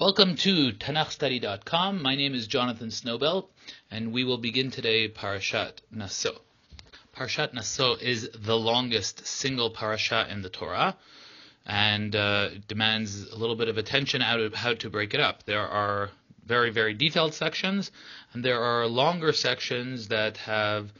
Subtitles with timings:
[0.00, 2.00] Welcome to TanachStudy.com.
[2.00, 3.48] My name is Jonathan Snowbell,
[3.90, 6.40] and we will begin today Parashat Naso.
[7.16, 10.96] Parashat Naso is the longest single parasha in the Torah,
[11.66, 15.42] and uh, demands a little bit of attention out of how to break it up.
[15.46, 16.10] There are
[16.46, 17.90] very, very detailed sections,
[18.32, 20.92] and there are longer sections that have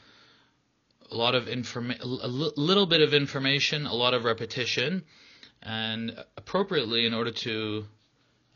[1.13, 5.05] a lot of information, a little bit of information, a lot of repetition,
[5.63, 7.85] and appropriately in order to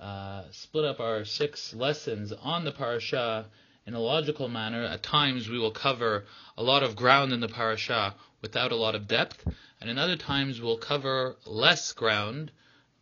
[0.02, 3.46] uh, split up our six lessons on the parasha
[3.86, 4.82] in a logical manner.
[4.82, 6.24] At times we will cover
[6.58, 9.46] a lot of ground in the parasha without a lot of depth,
[9.80, 12.50] and in other times we'll cover less ground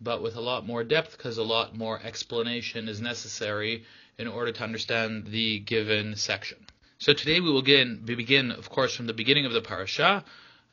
[0.01, 3.85] but with a lot more depth because a lot more explanation is necessary
[4.19, 6.59] in order to understand the given section.
[6.98, 10.24] So today we will begin, we begin, of course, from the beginning of the parasha,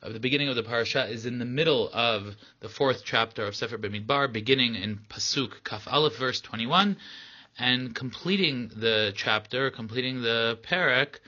[0.02, 3.56] of the beginning of the parasha is in the middle of the fourth chapter of
[3.56, 6.96] Sefer Bamidbar, beginning in Pasuk Kaf Aleph, verse 21,
[7.58, 11.18] and completing the chapter, completing the parak,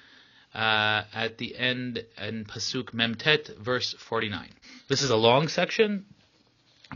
[0.54, 4.48] uh, at the end in Pasuk Memtet, verse 49.
[4.88, 6.06] This is a long section,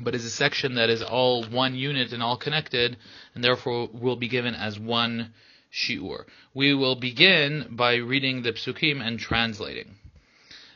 [0.01, 2.97] but is a section that is all one unit and all connected,
[3.35, 5.33] and therefore will be given as one
[5.73, 6.25] shiur.
[6.53, 9.97] We will begin by reading the psukim and translating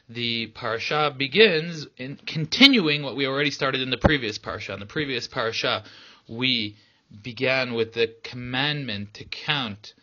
[0.09, 4.73] the parasha begins in continuing what we already started in the previous parasha.
[4.73, 5.83] In the previous parasha,
[6.27, 6.75] we
[7.21, 9.93] began with the commandment to count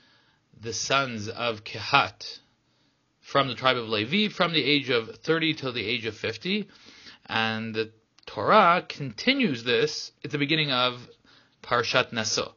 [0.61, 2.39] the sons of Kehat
[3.21, 6.69] from the tribe of Levi from the age of 30 till the age of 50.
[7.27, 7.91] And the
[8.27, 11.09] Torah continues this at the beginning of
[11.63, 12.55] Parashat Naso.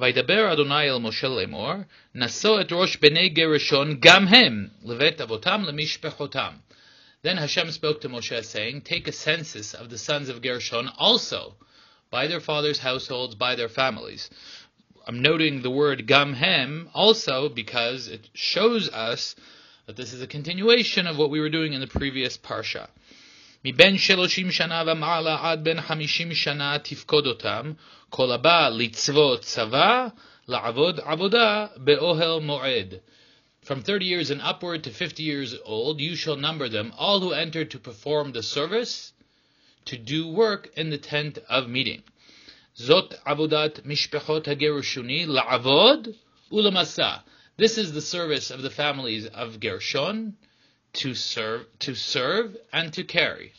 [0.00, 1.72] וידבר אדוני אל משה לאמור,
[2.14, 6.52] נשוא את ראש בני גרשון גם הם לבית אבותם למשפחותם.
[7.22, 11.56] Then Hashem spoke to Moshe, saying, Take a census of the sons of Gershon also,
[12.10, 14.30] by their fathers' households, by their families.
[15.06, 19.34] I'm noting the word gamhem also because it shows us
[19.86, 22.88] that this is a continuation of what we were doing in the previous parsha.
[23.64, 27.72] מבין שלושים שנה ומעלה עד בין חמישים שנה תפקוד אותם,
[28.10, 30.06] כל הבא לצוות צבא,
[30.48, 32.94] לעבוד עבודה באוהל מועד.
[33.63, 37.31] From 30 years and upward to 50 years old, you shall number them, all who
[37.31, 39.13] enter to perform the service,
[39.85, 42.03] to do work in the tent of meeting.
[42.77, 46.13] Zot avodat mishpechot hagerushuni la'avod
[46.51, 47.21] ulamasa.
[47.55, 50.35] This is the service of the families of Gershon,
[50.93, 53.53] to serve, to serve and to carry.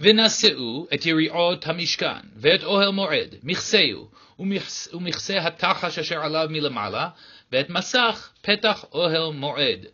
[0.00, 4.08] ונשאו את יריעות המשכן, ואת אוהל מועד, מכסהו,
[4.92, 7.08] ומכסה התחש אשר עליו מלמעלה,
[7.52, 9.86] ואת מסך פתח אוהל מועד.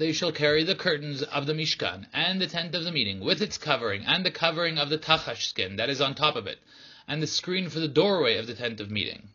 [0.00, 3.42] They shall carry the curtains of the Mishkan and the tent of the meeting with
[3.42, 6.60] its covering and the covering of the tachash skin that is on top of it
[7.08, 9.28] and the screen for the doorway of the tent of meeting.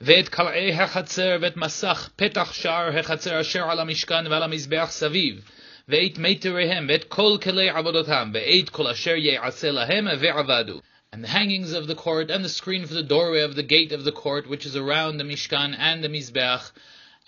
[0.00, 5.44] ואת קלעי החצר ואת מסך פתח שער החצר אשר על המשכן ועל המזבח סביב
[5.88, 10.80] ואת מיתריהם ואת כל כלי עבודתם ואת כל אשר יעשה להם ועבדו
[11.12, 13.92] and the hangings of the court, and the screen for the doorway of the gate
[13.92, 16.70] of the court, which is around the Mishkan and the Mizbeach,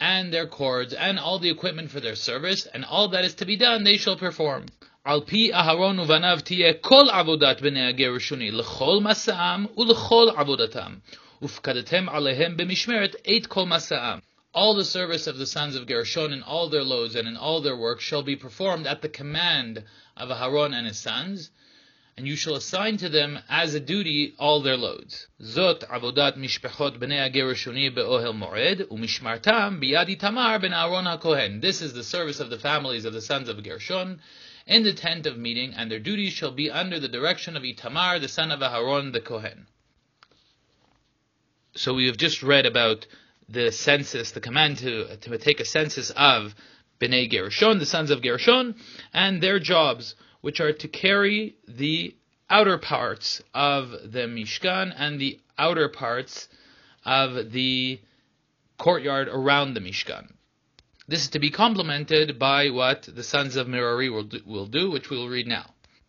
[0.00, 3.44] and their cords, and all the equipment for their service, and all that is to
[3.44, 4.66] be done they shall perform.
[5.04, 10.94] על פי אהרון ובניו תהיה כל עבודת בני הגרשוני לכל מסעם ולכל עבודתם,
[11.42, 14.18] ופקדתם עליהם במשמרת את כל מסעם.
[14.53, 17.61] All the service of the sons of Gershon in all their loads and in all
[17.61, 19.83] their work shall be performed at the command
[20.17, 21.51] of Aharon and his sons,
[22.17, 25.27] and you shall assign to them as a duty all their loads.
[25.41, 31.61] Zot avodat mishpechot bnei be'ohel moed u'mishmartam biyad Itamar ben.
[31.61, 34.19] This is the service of the families of the sons of Gershon
[34.65, 38.19] in the tent of meeting, and their duties shall be under the direction of Itamar,
[38.19, 39.67] the son of Aharon the Kohen.
[41.75, 43.05] So we have just read about
[43.49, 46.53] the census, the command to, to take a census of
[46.99, 48.75] Bnei Gershon, the sons of Gershon,
[49.13, 52.15] and their jobs which are to carry the
[52.49, 56.47] outer parts of the Mishkan and the outer parts
[57.05, 57.99] of the
[58.77, 60.31] courtyard around the Mishkan.
[61.07, 64.91] This is to be complemented by what the sons of Merari will do, will do
[64.91, 65.65] which we will read now.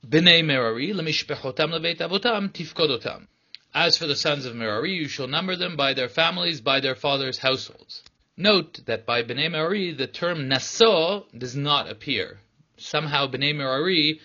[0.06, 3.26] Bnei Merari lemishpechotam leveit avotam tifkodotam.
[3.74, 6.95] As for the sons of Merari, you shall number them by their families, by their
[6.95, 8.04] fathers' households.
[8.38, 12.39] Note that by Bnei Merari, the term naso does not appear
[12.77, 14.19] somehow Bnei Merari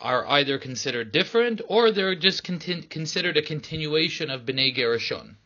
[0.00, 5.36] are either considered different or they're just conti- considered a continuation of Bnei Gershon.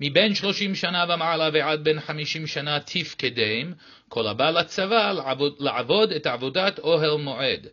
[0.00, 3.72] מבין שלושים שנה ומעלה ועד בין חמישים שנה תפקדם,
[4.08, 5.12] כל הבא לצבא
[5.58, 7.66] לעבוד את עבודת אוהל מועד.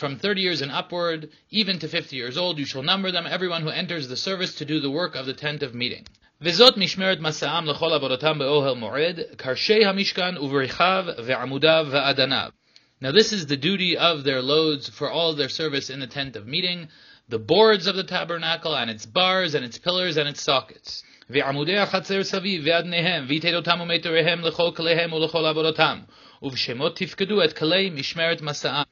[0.00, 3.60] From 30 years and upward, even to 50 years old, you shall number them, everyone
[3.60, 6.06] who enters the service to do the work of the tent of meeting.
[6.40, 12.50] וזאת משמרת מסעם לכל עבודתם באוהל מועד, קרשי המשכן ובריחיו ועמודיו ואדניו.
[13.02, 16.34] Now this is the duty of their loads for all their service in the tent
[16.34, 16.88] of meeting,
[17.28, 21.02] the boards of the tabernacle and its bars and its pillars and its sockets.
[21.30, 26.00] ועמודי החצר סביב ואדניהם, ויתדותם ומיתריהם לכל כליהם ולכל עבודתם,
[26.42, 28.84] ובשמות תפקדו את כלי משמרת מסעם.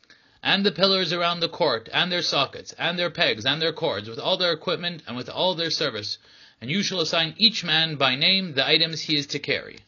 [0.43, 4.09] And the pillars around the court, and their sockets, and their pegs, and their cords,
[4.09, 6.19] with all their equipment, and with all their service.
[6.61, 9.79] And you shall assign each man by name the items he is to carry.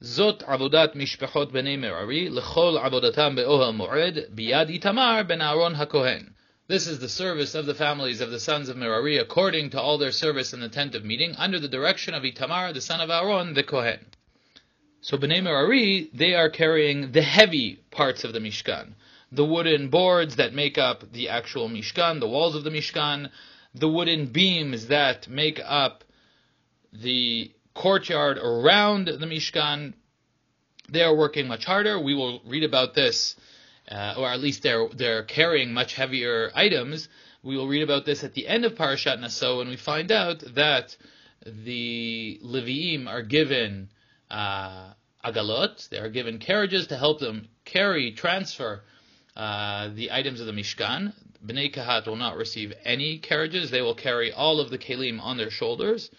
[0.00, 6.32] זאת עבודת משפחות בני מררי, לכל עבודתם באוהל מועד, ביד איתמר בן אהרון הכהן.
[6.68, 9.96] This is the service of the families of the sons of Merari according to all
[9.96, 13.10] their service in the tent of meeting, under the direction of Itamar, the son of
[13.10, 14.00] Aaron, the Kohen.
[15.00, 18.92] So Bnei Merari, they are carrying the heavy parts of the Mishkan.
[19.35, 23.31] The wooden boards that make up the actual Mishkan, the walls of the Mishkan,
[23.73, 26.03] the wooden beams that make up
[26.91, 29.95] the courtyard around the Mishkan,
[30.87, 31.99] they are working much harder.
[31.99, 33.35] We will read about this,
[33.89, 37.09] uh, or at least they're they're carrying much heavier items.
[37.41, 40.43] We will read about this at the end of Parashat Naso when we find out
[40.53, 40.95] that
[41.43, 43.89] the Leviim are given
[44.29, 44.93] uh,
[45.25, 45.89] agalot.
[45.89, 48.83] They are given carriages to help them carry, transfer
[49.35, 51.13] uh, the items of the Mishkan.
[51.45, 53.71] Bnei Kahat will not receive any carriages.
[53.71, 56.09] They will carry all of the kelim on their shoulders.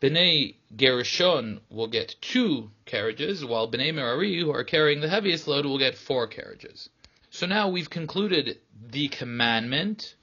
[0.00, 5.64] Bnei Gershon will get two carriages, while Bnei Merari, who are carrying the heaviest load,
[5.64, 6.88] will get four carriages.
[7.30, 8.58] So now we've concluded
[8.90, 10.14] the commandment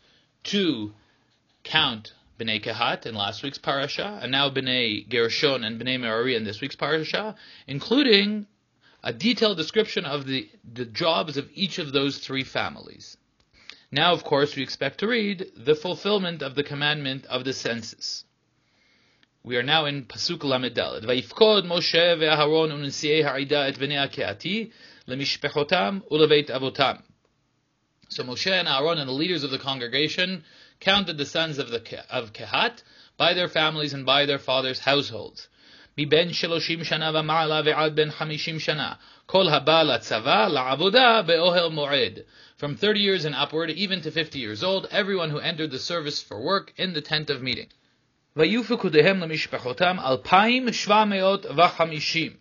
[0.46, 0.94] to
[1.64, 6.44] count Bnei Kehat in last week's parasha, and now Bnei Gershon and Bnei Merari in
[6.44, 7.36] this week's parasha,
[7.68, 8.48] including
[9.04, 13.18] a detailed description of the, the jobs of each of those three families.
[13.92, 18.24] Now, of course, we expect to read the fulfillment of the commandment of the census.
[19.42, 21.04] We are now in Pasuk Lamed Dalet.
[21.06, 24.72] Vayifkod Moshe ve'Aharon u'nesiei ha'ida et bnei Keati
[25.08, 27.02] lemishpechotam avotam.
[28.10, 30.44] So Moshe and Aaron and the leaders of the congregation
[30.80, 32.84] counted the sons of the of Kehat
[33.18, 35.48] by their families and by their fathers' households.
[35.99, 38.93] מבין שלושים שנה ומעלה ועד בין חמישים שנה,
[39.27, 42.19] כל הבא לצבא, לעבודה, באוהל מועד.
[42.59, 46.23] From 30 years and upward, even to 50 years old, everyone who entered the service
[46.23, 47.69] for work in the tent of meeting.
[48.37, 52.33] ויהיו פקודיהם למשפחותם אלפיים שבע מאות וחמישים.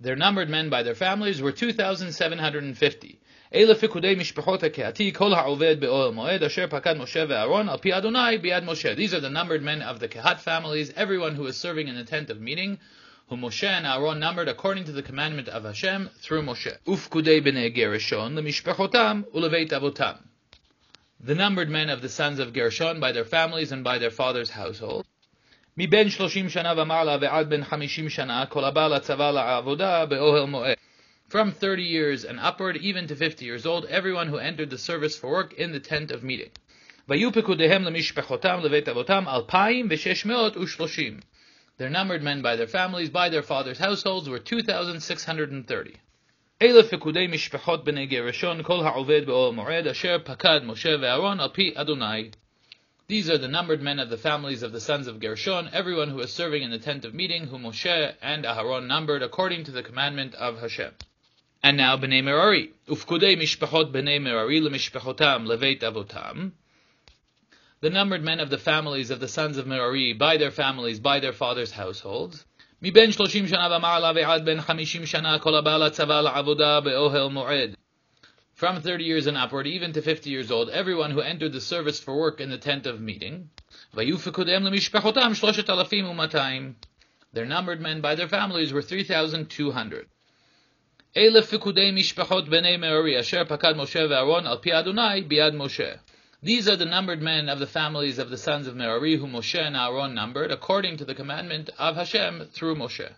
[0.00, 3.18] Their numbered men by their families were 2,750.
[3.54, 8.38] אלה פקודי משפחות הקהתי, כל העובד באוהל מועד, אשר פקד משה ואהרון, על פי אדוני
[8.40, 8.94] ביד משה.
[8.94, 12.04] These are the numbered men of the Kehat families, everyone who is serving in the
[12.04, 12.78] tent of meeting,
[13.28, 16.76] whom Moshe and Aaron numbered according to the commandment of Hashem through Moshe.
[16.86, 20.12] ופקודי בני גרשון למשפחותם ולבית אבותם.
[21.24, 24.50] The numbered men of the sons of Gershon by their families and by their father's
[24.50, 25.04] household.
[25.76, 30.76] מבין שלושים שנה ומעלה ועד בין חמישים שנה, כל הבא לצבא לעבודה באוהל מועד.
[31.30, 35.18] From 30 years and upward, even to 50 years old, everyone who entered the service
[35.18, 36.50] for work in the tent of meeting.
[37.08, 37.18] Their
[41.90, 45.96] numbered men by their families, by their fathers' households, were 2,630.
[46.62, 51.72] אלה פקודי משפחות בני גרשון, כל העובד באוהל מועד, אשר פקד משה ואהרון על פי
[51.74, 52.30] אדוני.
[53.08, 56.20] These are the numbered men of the families of the sons of Gershon, everyone who
[56.20, 59.82] is serving in the tent of meeting, whom Moshe and Aharon numbered according to the
[59.82, 60.92] commandment of Hashem.
[61.62, 62.70] And now Bnei Merari.
[62.88, 66.52] Ufkudei mishpachot Bnei Merari lemishpachotam leveit avotam.
[67.80, 71.18] The numbered men of the families of the sons of Merari, by their families, by
[71.18, 72.44] their fathers' households.
[72.82, 77.74] מבין שלושים שנה ומעלה ועד בין חמישים שנה כל הבא לצבא לעבודה באוהל מועד.
[78.54, 81.98] From 30 years and upward, even to 50 years old, everyone who entered the service
[81.98, 83.48] for work in the tent of meeting.
[83.94, 86.72] והיו פקודיהם למשפחותם שלושת אלפים ומאתיים.
[87.34, 90.06] Their numbered men by their families were 3,200.
[91.16, 91.48] These
[96.68, 99.74] are the numbered men of the families of the sons of Merari, whom Moshe and
[99.74, 103.10] Aaron numbered, according to the commandment of Hashem through Moshe.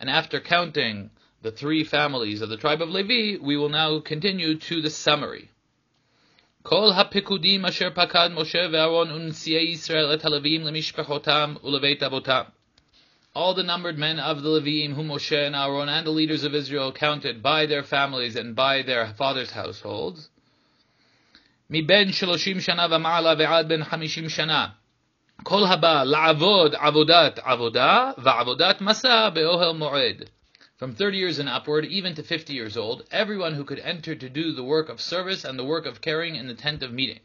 [0.00, 4.56] And after counting the three families of the tribe of Levi, we will now continue
[4.56, 5.48] to the summary.
[6.62, 12.42] כל הפקודים אשר פקד משה ואהרון ונשיאי ישראל את הלווים למשפחותם ולבית אבותם.
[13.34, 16.54] All the numbered men of the Leviim whom Moshe and Aaron and the leaders of
[16.54, 20.28] Israel counted by their families and by their fathers' households.
[21.70, 24.68] מבין שלושים שנה ומעלה ועד בין חמישים שנה.
[25.42, 30.24] כל הבא לעבוד עבודת עבודה ועבודת מסע באוהל מועד.
[30.78, 34.28] from 30 years and upward, even to 50 years old, everyone who could enter to
[34.28, 37.18] do the work of service and the work of carrying in the tent of meeting.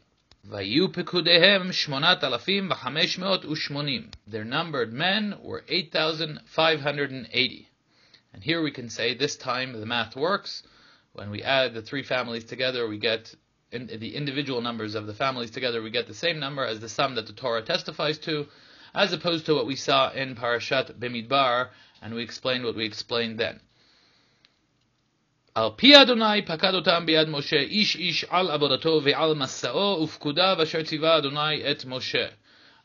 [4.27, 7.69] Their numbered men were 8,580.
[8.33, 10.63] And here we can say this time the math works.
[11.11, 13.35] When we add the three families together, we get
[13.71, 16.89] in, the individual numbers of the families together, we get the same number as the
[16.89, 18.47] sum that the Torah testifies to,
[18.93, 21.69] as opposed to what we saw in Parashat Bimidbar,
[22.01, 23.59] and we explained what we explained then.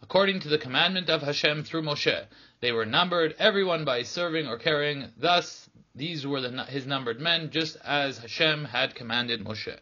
[0.03, 2.27] According to the commandment of Hashem through Moshe,
[2.61, 5.13] they were numbered, everyone by serving or carrying.
[5.17, 9.79] Thus, these were the, his numbered men, just as Hashem had commanded Moshe.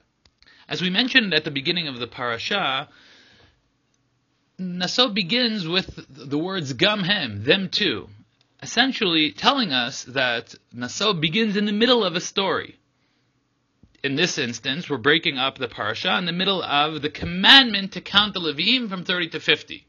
[0.68, 2.90] As we mentioned at the beginning of the parasha,
[4.58, 8.10] Naso begins with the words gam hem, them too,
[8.62, 12.76] essentially telling us that Naso begins in the middle of a story.
[14.02, 18.00] In this instance, we're breaking up the parasha in the middle of the commandment to
[18.00, 19.86] count the Levim from 30 to 50.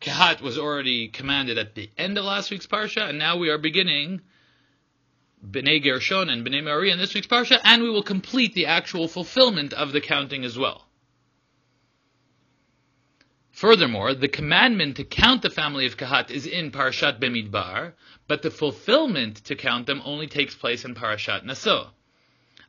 [0.00, 3.58] Kehat was already commanded at the end of last week's parsha, and now we are
[3.58, 4.22] beginning
[5.46, 9.06] Bnei Gershon and Bnei Merari in this week's parsha, and we will complete the actual
[9.06, 10.86] fulfillment of the counting as well.
[13.52, 17.92] Furthermore, the commandment to count the family of Kahat is in Parashat Bemidbar,
[18.28, 21.90] but the fulfillment to count them only takes place in Parashat Naso,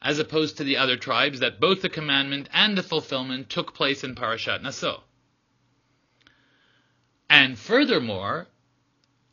[0.01, 4.03] as opposed to the other tribes that both the commandment and the fulfillment took place
[4.03, 5.03] in Parashat Naso.
[7.29, 8.47] And furthermore,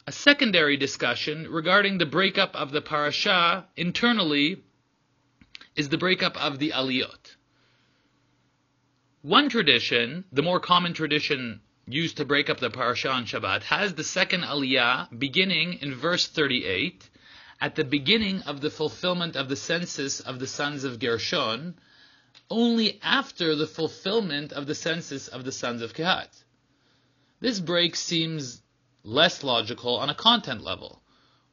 [0.07, 4.63] a secondary discussion regarding the breakup of the parasha internally
[5.77, 7.37] is the breakup of the aliyot.
[9.23, 13.95] One tradition, the more common tradition used to break up the parasha on Shabbat, has
[13.95, 17.09] the second aliyah beginning in verse 38
[17.65, 21.75] at the beginning of the fulfillment of the census of the sons of Gershon,
[22.51, 26.29] only after the fulfillment of the census of the sons of Kehat.
[27.41, 28.61] This break seems
[29.03, 31.01] less logical on a content level.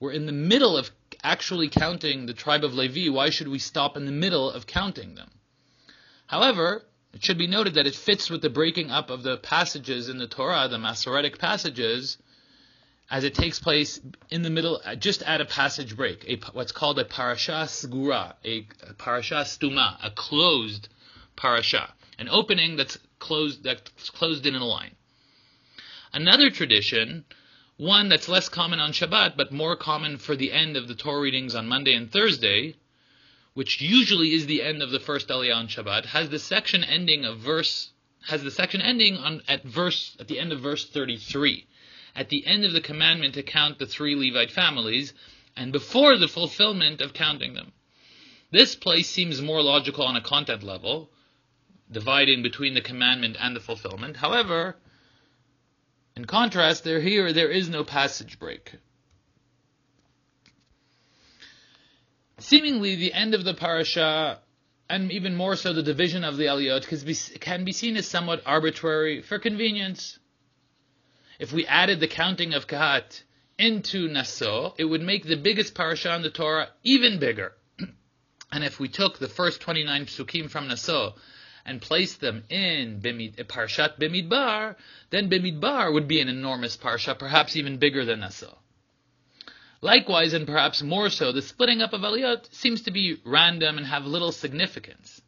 [0.01, 0.91] We're in the middle of
[1.23, 3.09] actually counting the tribe of Levi.
[3.09, 5.31] Why should we stop in the middle of counting them?
[6.27, 10.09] However, it should be noted that it fits with the breaking up of the passages
[10.09, 12.17] in the Torah, the Masoretic passages,
[13.11, 13.99] as it takes place
[14.29, 18.33] in the middle, uh, just at a passage break, a, what's called a parasha sgura,
[18.45, 20.87] a, a parasha stuma, a closed
[21.35, 24.95] parasha, an opening that's closed, that's closed in a line.
[26.13, 27.25] Another tradition
[27.81, 31.19] one that's less common on Shabbat, but more common for the end of the Torah
[31.19, 32.75] readings on Monday and Thursday,
[33.55, 37.25] which usually is the end of the first Aliyah on Shabbat, has the section ending
[37.25, 37.89] of verse
[38.27, 41.65] has the section ending on at verse at the end of verse 33,
[42.15, 45.13] at the end of the commandment to count the three Levite families,
[45.55, 47.71] and before the fulfillment of counting them.
[48.51, 51.09] This place seems more logical on a content level,
[51.89, 54.17] dividing between the commandment and the fulfillment.
[54.17, 54.75] However,
[56.15, 58.73] in contrast, there here there is no passage break.
[62.39, 64.39] Seemingly, the end of the parasha,
[64.89, 69.21] and even more so the division of the aliyot, can be seen as somewhat arbitrary
[69.21, 70.17] for convenience.
[71.41, 73.23] If we added the counting of Kahat
[73.57, 77.53] into Naso, it would make the biggest parasha in the Torah even bigger.
[78.51, 81.15] and if we took the first 29 psukim from Naso
[81.65, 84.75] and placed them in Bimid, Parshat Bimidbar,
[85.09, 88.59] then Bimidbar would be an enormous parsha, perhaps even bigger than Naso.
[89.81, 93.87] Likewise, and perhaps more so, the splitting up of Aliyot seems to be random and
[93.87, 95.19] have little significance.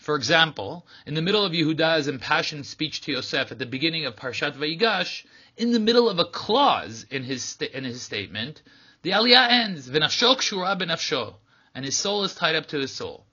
[0.00, 4.16] For example, in the middle of Yehuda's impassioned speech to Yosef at the beginning of
[4.16, 5.24] Parshat Vayigash,
[5.56, 8.62] in the middle of a clause in his, in his statement,
[9.02, 11.34] the Aliyah ends, V'nafsho kshura benafsho,
[11.74, 13.26] and his soul is tied up to his soul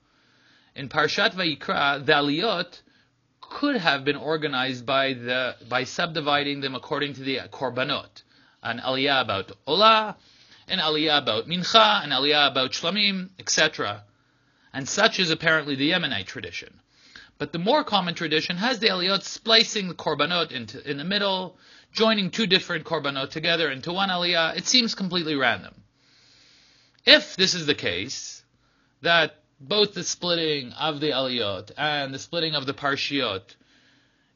[0.78, 2.80] in Parshat Vayikra, the Aliyot
[3.40, 8.22] could have been organized by the by subdividing them according to the korbanot.
[8.62, 10.14] An aliyah about olah,
[10.68, 14.04] an aliyah about mincha, an aliyah about shlamim, etc.
[14.72, 16.80] And such is apparently the Yemenite tradition.
[17.38, 21.56] But the more common tradition has the aliyot splicing the korbanot into in the middle,
[21.92, 24.56] joining two different korbanot together into one aliyah.
[24.56, 25.74] It seems completely random.
[27.06, 28.42] If this is the case,
[29.02, 33.42] that both the splitting of the aliyot and the splitting of the parshiot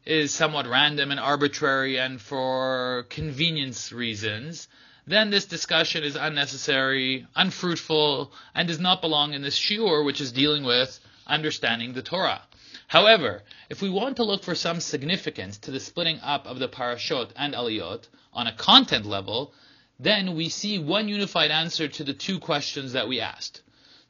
[0.05, 4.69] is somewhat random and arbitrary and for convenience reasons,
[5.07, 10.33] then this discussion is unnecessary, unfruitful, and does not belong in this shiur, which is
[10.33, 12.43] dealing with understanding the Torah.
[12.87, 16.69] However, if we want to look for some significance to the splitting up of the
[16.69, 19.55] parashot and aliyot on a content level,
[19.99, 23.63] then we see one unified answer to the two questions that we asked.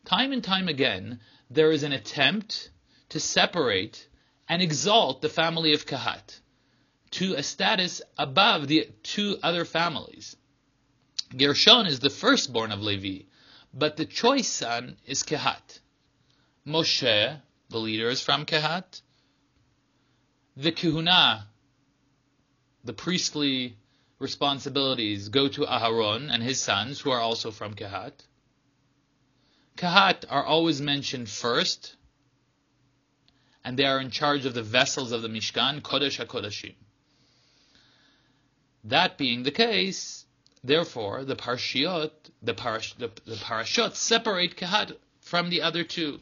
[0.05, 1.21] Time and time again,
[1.51, 2.71] there is an attempt
[3.11, 4.09] to separate
[4.49, 6.41] and exalt the family of Kahat
[7.13, 10.37] to a status above the two other families.
[11.37, 13.25] Gershon is the firstborn of Levi,
[13.73, 15.81] but the choice son is Kehat.
[16.67, 19.01] Moshe, the leader, is from Kehat.
[20.57, 21.45] The Kehuna,
[22.85, 23.77] the priestly
[24.19, 28.13] responsibilities, go to Aharon and his sons, who are also from Kehat.
[29.77, 31.97] Kahat are always mentioned first,
[33.65, 36.75] and they are in charge of the vessels of the Mishkan, Kodesh HaKodashim.
[38.85, 40.22] That being the case,
[40.65, 42.11] therefore, the Parshiot,
[42.43, 46.21] the, parash, the, the Parashot separate Kahat from the other two.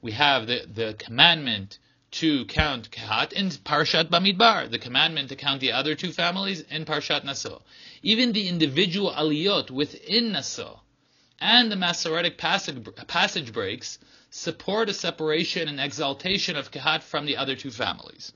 [0.00, 1.78] We have the, the commandment
[2.10, 6.84] to count Kahat in Parshat Bamidbar, the commandment to count the other two families in
[6.84, 7.62] Parshat Naso.
[8.02, 10.80] Even the individual aliyot within Naso
[11.40, 13.98] and the Masoretic passage, passage breaks
[14.30, 18.32] support a separation and exaltation of Kehat from the other two families.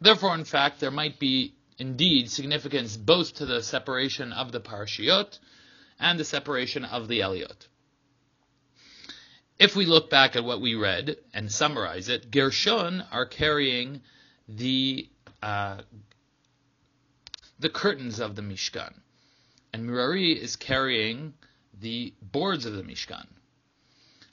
[0.00, 5.38] Therefore, in fact, there might be indeed significance both to the separation of the Parashiot
[5.98, 7.66] and the separation of the Aliyot.
[9.58, 14.02] If we look back at what we read and summarize it, Gershon are carrying
[14.48, 15.08] the
[15.42, 15.82] uh,
[17.58, 18.94] the curtains of the Mishkan,
[19.72, 21.34] and Merari is carrying
[21.78, 23.26] the boards of the Mishkan.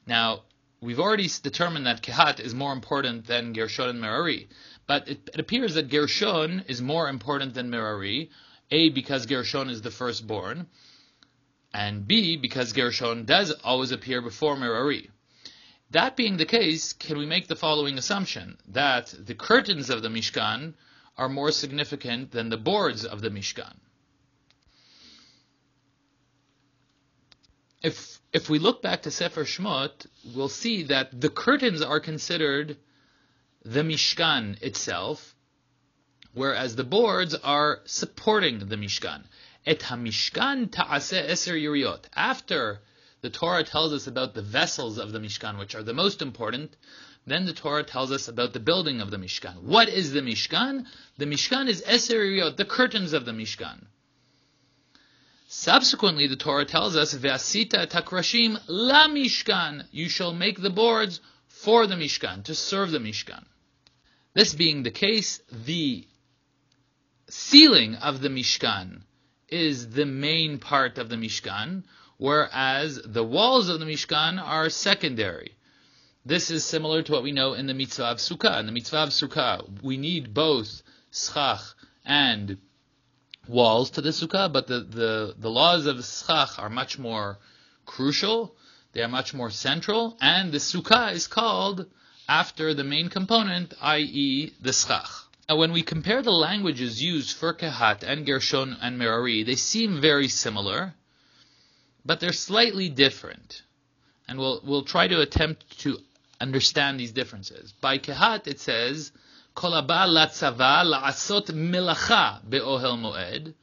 [0.05, 0.43] Now,
[0.79, 4.47] we've already determined that Kehat is more important than Gershon and Merari,
[4.87, 8.31] but it, it, appears that Gershon is more important than Merari,
[8.71, 10.67] A, because Gershon is the firstborn,
[11.73, 15.11] and B, because Gershon does always appear before Merari.
[15.91, 20.09] That being the case, can we make the following assumption, that the curtains of the
[20.09, 20.73] Mishkan
[21.17, 23.75] are more significant than the boards of the Mishkan?
[27.81, 32.77] if if we look back to Sefer Shmot, we'll see that the curtains are considered
[33.63, 35.35] the Mishkan itself,
[36.33, 39.23] whereas the boards are supporting the Mishkan.
[39.65, 42.05] Et hamishkan ta'aseh eser yuriot.
[42.15, 42.79] After
[43.21, 46.75] the Torah tells us about the vessels of the Mishkan, which are the most important,
[47.25, 49.63] then the Torah tells us about the building of the Mishkan.
[49.63, 50.85] What is the Mishkan?
[51.17, 53.87] The Mishkan is eser yuriot, the curtains of the Mishkan.
[55.49, 61.19] Subsequently, the Torah tells us, "Ve'asita takrashim la mishkan." You shall make the boards
[61.61, 63.43] for the mishkan to serve the mishkan.
[64.33, 66.07] This being the case, the
[67.29, 69.01] ceiling of the mishkan
[69.49, 71.83] is the main part of the mishkan,
[72.17, 75.55] whereas the walls of the mishkan are secondary.
[76.25, 78.59] This is similar to what we know in the mitzvah of sukkah.
[78.59, 81.61] In the mitzvah of sukkah, we need both schach
[82.05, 82.57] and
[83.47, 87.39] walls to the sukkah, but the, the, the laws of schach are much more
[87.85, 88.55] crucial.
[88.93, 91.85] They are much more central, and the sukkah is called
[92.27, 95.09] after the main component, i.e., the schach.
[95.49, 100.01] Now, when we compare the languages used for Kehat and Gershon and Merari, they seem
[100.01, 100.93] very similar,
[102.05, 103.61] but they're slightly different.
[104.27, 105.99] And we'll, we'll try to attempt to
[106.41, 107.73] understand these differences.
[107.79, 109.11] By Kehat, it says,
[109.55, 113.53] Kol haba latzava la'asot milacha be'ohel moed.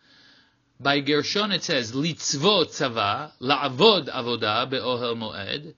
[0.81, 5.75] By Gershon it says litzvot tzava, la'avod avoda be'ohel moed.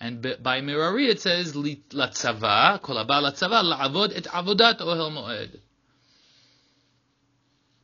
[0.00, 5.60] And by Merari it says latzava, kol haba latzava, la'avod et avodat ohel moed.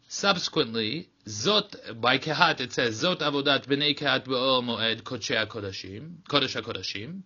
[0.09, 6.61] Subsequently, zot, by Kehat it says zot avodat b'nei Kehat be'ohel moed kodshei kodashim, kodesh
[6.61, 7.23] kodashim.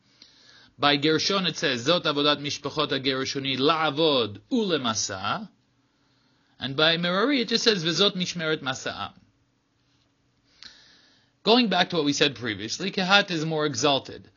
[0.81, 5.47] By Gershon it says, Zot avodat mishpachot ha-Gershoni la'avod ulemasa.
[6.59, 9.13] And by Merari it just says, V'zot mishmeret masa'am.
[11.43, 14.29] Going back to what we said previously, Kehat is more exalted.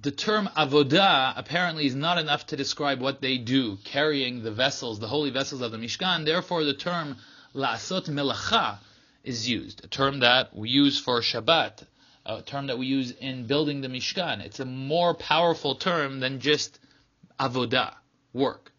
[0.00, 4.98] The term avodah apparently is not enough to describe what they do, carrying the vessels,
[4.98, 6.24] the holy vessels of the Mishkan.
[6.24, 7.18] Therefore, the term
[7.54, 8.78] la'asot melacha
[9.22, 11.84] is used, a term that we use for Shabbat,
[12.24, 14.40] a term that we use in building the Mishkan.
[14.40, 16.78] It's a more powerful term than just
[17.38, 17.94] avodah,
[18.32, 18.72] work.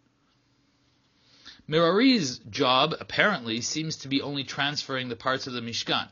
[1.67, 6.07] Merari's job apparently seems to be only transferring the parts of the Mishkan.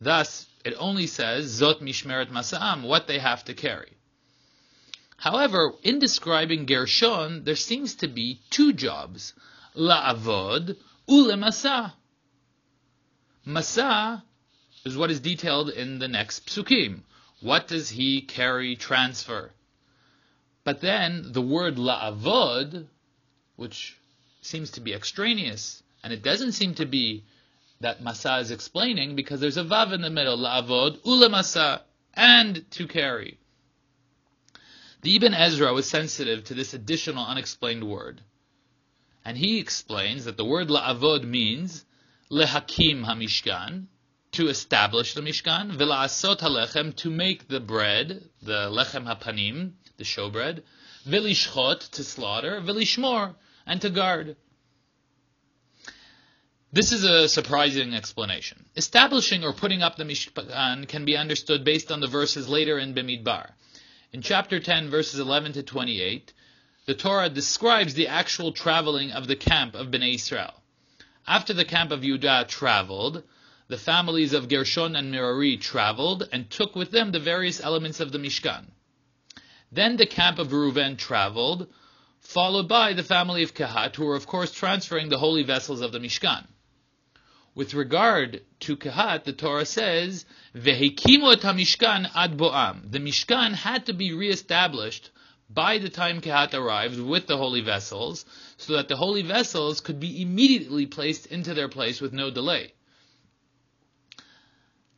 [0.00, 3.92] Thus, it only says Zot Mishmeret Masa'am, what they have to carry.
[5.16, 9.32] However, in describing Gershon, there seems to be two jobs,
[9.76, 10.76] La'avod,
[11.06, 11.92] Ule Masa.
[13.46, 14.22] Masa
[14.84, 17.02] is what is detailed in the next psukim.
[17.40, 19.52] What does he carry transfer?
[20.64, 22.88] But then the word la'avod,
[23.54, 23.96] which
[24.42, 27.24] seems to be extraneous, and it doesn't seem to be
[27.80, 31.82] that Masa is explaining because there's a Vav in the middle, La'avod, Ula Masa,
[32.14, 33.38] and to carry.
[35.02, 38.22] The Ibn Ezra was sensitive to this additional unexplained word.
[39.24, 41.84] And he explains that the word La'avod means
[42.30, 43.86] Lehakim HaMishkan,
[44.32, 50.62] to establish the Mishkan, Vila'asot HaLechem, to make the bread, the Lechem HaPanim, the showbread,
[51.06, 53.34] Vilishchot, to slaughter, Vilishmor,
[53.66, 54.36] and to guard.
[56.72, 58.66] This is a surprising explanation.
[58.76, 62.92] Establishing or putting up the Mishkan can be understood based on the verses later in
[62.92, 63.52] Bimidbar.
[64.12, 66.32] In chapter 10, verses 11 to 28,
[66.84, 70.60] the Torah describes the actual traveling of the camp of Bnei Israel.
[71.26, 73.22] After the camp of Judah traveled,
[73.68, 78.10] the families of Gershon and Merari traveled and took with them the various elements of
[78.10, 78.66] the Mishkan.
[79.70, 81.68] Then the camp of Reuven traveled,
[82.20, 85.92] followed by the family of Kehat, who were of course transferring the holy vessels of
[85.92, 86.46] the Mishkan.
[87.56, 93.86] With regard to Kehat, the Torah says, "Vehikimu et Mishkan ad boam." The Mishkan had
[93.86, 95.08] to be reestablished
[95.48, 98.26] by the time Kehat arrived with the holy vessels,
[98.58, 102.74] so that the holy vessels could be immediately placed into their place with no delay.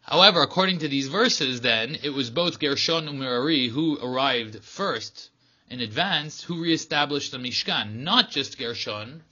[0.01, 5.31] However, according to these verses, then, it was both Gershon and Merari who arrived first
[5.71, 9.23] in advance who reestablished the Mishkan, not just Gershon,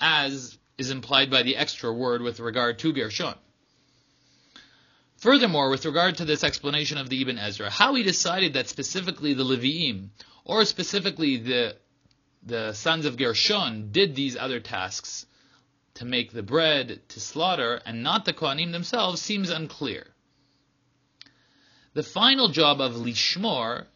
[0.00, 3.34] as is implied by the extra word with regard to Gershon.
[5.18, 9.34] Furthermore, with regard to this explanation of the Ibn Ezra, how he decided that specifically
[9.34, 10.10] the Levi'im,
[10.44, 11.76] or specifically the,
[12.42, 15.26] the sons of Gershon, did these other tasks
[15.94, 20.08] to make the bread, to slaughter, and not the Kohanim themselves, seems unclear.
[21.94, 23.86] The final job of Lishmor,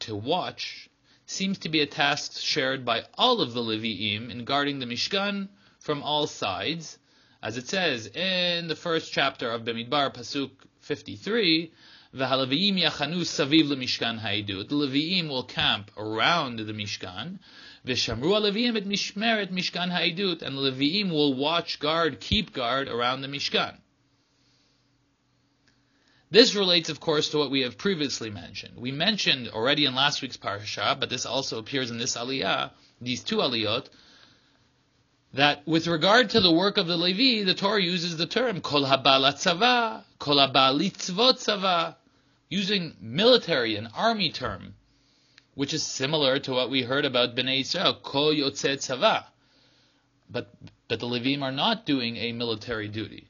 [0.00, 0.88] to watch,
[1.26, 5.48] seems to be a task shared by all of the Levi'im in guarding the Mishkan
[5.86, 6.98] from all sides,
[7.40, 11.72] as it says in the first chapter of Bemidbar, Pasuk 53,
[12.12, 13.68] V'haleviim yachanu saviv.
[13.68, 17.38] The Leviim will camp around the Mishkan.
[17.84, 17.94] And the
[20.70, 23.76] Leviim will watch guard, keep guard around the Mishkan.
[26.32, 28.76] This relates, of course, to what we have previously mentioned.
[28.76, 33.22] We mentioned already in last week's parasha, but this also appears in this aliyah, these
[33.22, 33.86] two aliyot,
[35.36, 38.84] that with regard to the work of the Levi, the Torah uses the term kol
[38.84, 41.94] tzava, kol litzvot tzava,
[42.48, 44.74] using military, an army term,
[45.54, 49.24] which is similar to what we heard about Bnei Israel, kol yotze tzava.
[50.30, 50.50] But,
[50.88, 53.28] but the Levim are not doing a military duty.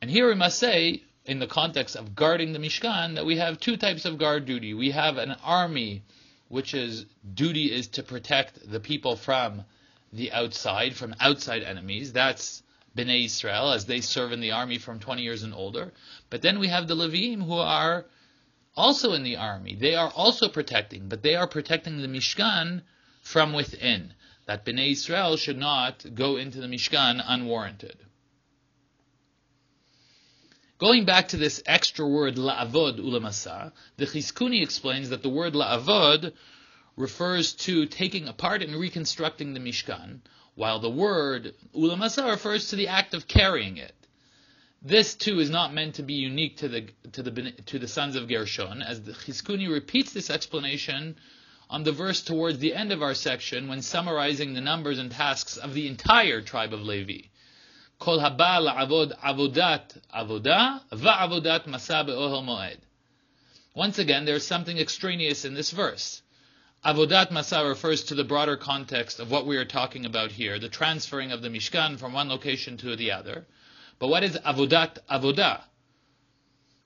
[0.00, 3.60] And here we must say, in the context of guarding the Mishkan, that we have
[3.60, 4.72] two types of guard duty.
[4.74, 6.02] We have an army,
[6.48, 7.04] which is
[7.34, 9.64] duty is to protect the people from
[10.12, 12.12] the outside, from outside enemies.
[12.12, 12.62] That's
[12.96, 15.92] Bnei Israel, as they serve in the army from 20 years and older.
[16.30, 18.04] But then we have the Levim who are
[18.76, 19.74] also in the army.
[19.74, 22.82] They are also protecting, but they are protecting the Mishkan
[23.22, 24.14] from within.
[24.46, 27.96] That Bnei Israel should not go into the Mishkan unwarranted.
[30.78, 36.32] Going back to this extra word la'avod ulamasa, the Chizkuni explains that the word la'avod
[36.96, 40.20] refers to taking apart and reconstructing the Mishkan,
[40.54, 43.94] while the word ulamasa refers to the act of carrying it.
[44.82, 48.16] This too is not meant to be unique to the to the to the sons
[48.16, 51.16] of Gershon, as the Chizkuni repeats this explanation
[51.70, 55.56] on the verse towards the end of our section when summarizing the numbers and tasks
[55.56, 57.28] of the entire tribe of Levi.
[57.98, 62.78] Kol haba la'avod avodat avodah va'avodat masa be'ohel moed.
[63.74, 66.21] Once again, there is something extraneous in this verse.
[66.84, 70.68] Avodat Masa refers to the broader context of what we are talking about here, the
[70.68, 73.46] transferring of the Mishkan from one location to the other.
[74.00, 75.60] But what is Avodat Avodah?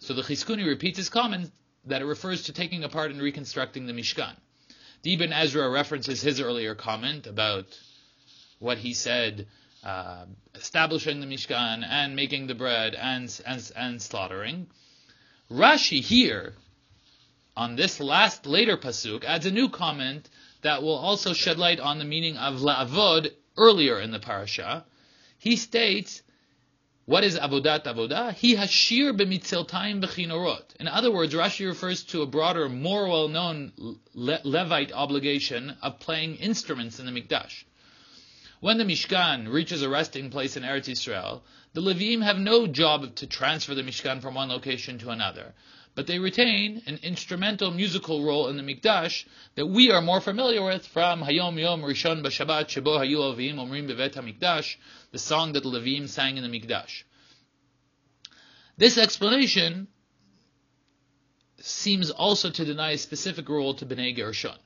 [0.00, 1.50] So the Chizkuni repeats his comment
[1.86, 4.36] that it refers to taking apart and reconstructing the Mishkan.
[5.00, 7.64] The Ibn Ezra references his earlier comment about
[8.58, 9.46] what he said,
[9.82, 14.66] uh, establishing the Mishkan and making the bread and, and, and slaughtering.
[15.50, 16.52] Rashi here
[17.56, 20.28] on this last later pasuk adds a new comment
[20.62, 24.84] that will also shed light on the meaning of la'avod earlier in the parasha.
[25.38, 26.22] He states,
[27.06, 28.34] what is avodat avodah?
[28.34, 30.76] He hashir b'mitziltayim b'chinorot.
[30.80, 33.72] In other words, Rashi refers to a broader, more well-known
[34.12, 37.64] Le- Levite obligation of playing instruments in the Mikdash.
[38.60, 41.42] When the Mishkan reaches a resting place in Eretz Yisrael,
[41.74, 45.54] the Levim have no job to transfer the Mishkan from one location to another
[45.96, 50.62] but they retain an instrumental musical role in the Mikdash that we are more familiar
[50.62, 54.76] with from Hayom Yom Rishon B'Shabbat Shebo Hayu Omrim Bevet HaMikdash,
[55.10, 57.04] the song that the Levim sang in the Mikdash.
[58.76, 59.88] This explanation
[61.60, 64.58] seems also to deny a specific role to Bnei Gershon.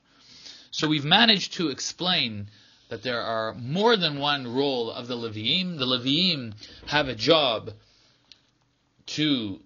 [0.71, 2.49] So we've managed to explain
[2.89, 5.79] that there are more than one role of the Levim.
[5.79, 6.55] The Levim
[6.87, 7.71] have a job
[9.05, 9.61] to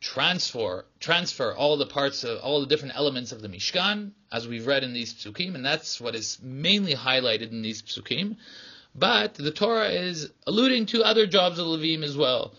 [0.00, 4.66] transfer transfer all the parts of all the different elements of the Mishkan, as we've
[4.66, 8.36] read in these psukim, and that's what is mainly highlighted in these psukim.
[8.94, 12.54] But the Torah is alluding to other jobs of Levim as well.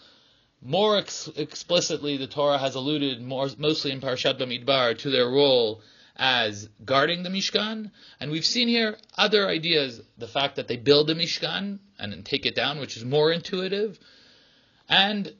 [0.61, 5.81] More ex- explicitly, the Torah has alluded more, mostly in Parashat Bamidbar to their role
[6.15, 9.99] as guarding the Mishkan, and we've seen here other ideas.
[10.19, 13.31] The fact that they build the Mishkan and then take it down, which is more
[13.31, 13.99] intuitive,
[14.87, 15.33] and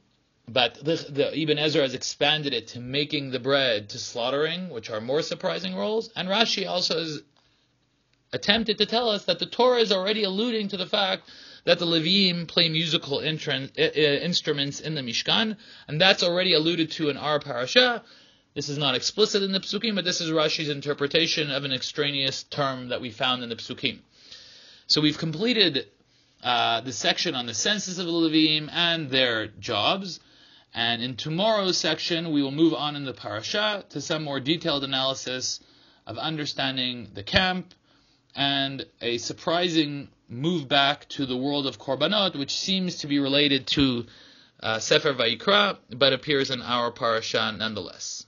[0.48, 4.90] but the, the, Ibn Ezra has expanded it to making the bread to slaughtering, which
[4.90, 6.10] are more surprising roles.
[6.16, 7.22] And Rashi also has
[8.34, 11.24] attempted to tell us that the Torah is already alluding to the fact
[11.66, 17.18] that the Levim play musical instruments in the Mishkan, and that's already alluded to in
[17.18, 18.04] our parasha.
[18.54, 22.44] This is not explicit in the Psukim, but this is Rashi's interpretation of an extraneous
[22.44, 24.00] term that we found in the Psukim.
[24.88, 25.88] So we've completed
[26.44, 30.20] uh, the section on the census of the Levim and their jobs.
[30.74, 34.84] And in tomorrow's section, we will move on in the parasha to some more detailed
[34.84, 35.60] analysis
[36.08, 37.74] of understanding the camp
[38.36, 43.68] and a surprising move back to the world of Korbanot, which seems to be related
[43.68, 44.06] to
[44.64, 48.21] uh, Sefer Vayikra, but appears in our parasha nonetheless.